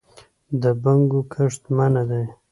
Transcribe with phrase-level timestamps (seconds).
[0.61, 2.25] د بنګو کښت منع دی